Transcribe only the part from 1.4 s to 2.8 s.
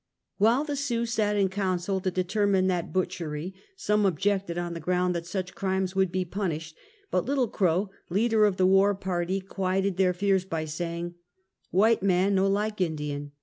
council to determine